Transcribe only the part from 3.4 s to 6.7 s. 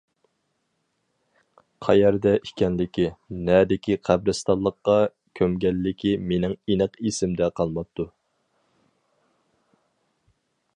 نەدىكى قەبرىستانلىققا كۆمگەنلىكى مېنىڭ